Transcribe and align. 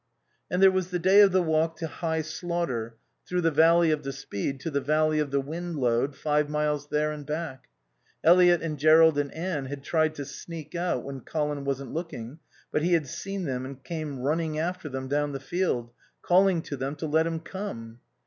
And 0.49 0.63
there 0.63 0.71
was 0.71 0.89
the 0.89 0.97
day 0.97 1.21
of 1.21 1.31
the 1.31 1.43
walk 1.43 1.75
to 1.77 1.85
High 1.85 2.23
Slaughter, 2.23 2.95
through 3.29 3.41
the 3.41 3.51
valley 3.51 3.91
of 3.91 4.01
the 4.01 4.11
Speed 4.11 4.59
to 4.61 4.71
the 4.71 4.81
valley 4.81 5.19
of 5.19 5.29
the 5.29 5.39
Windlode, 5.39 6.15
five 6.15 6.49
miles 6.49 6.87
there 6.89 7.11
and 7.11 7.23
back. 7.23 7.67
Eliot 8.23 8.63
and 8.63 8.79
Jerrold 8.79 9.19
and 9.19 9.31
Anne 9.31 9.65
had 9.67 9.83
tried 9.83 10.15
to 10.15 10.25
sneak 10.25 10.73
out 10.73 11.03
when 11.03 11.19
Colin 11.21 11.65
wasn't 11.65 11.93
looking; 11.93 12.39
but 12.71 12.81
he 12.81 12.93
had 12.93 13.05
seen 13.05 13.43
them 13.43 13.63
and 13.63 13.83
came 13.83 14.17
running 14.17 14.57
after 14.57 14.89
them 14.89 15.07
down 15.07 15.33
the 15.33 15.39
field, 15.39 15.91
calling 16.23 16.63
to 16.63 16.75
them 16.75 16.95
to 16.95 17.05
let 17.05 17.27
him 17.27 17.39
come. 17.39 17.99